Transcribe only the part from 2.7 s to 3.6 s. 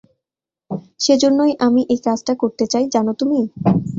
চাই, জানো তুমি?